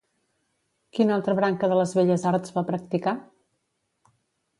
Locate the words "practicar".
2.71-3.13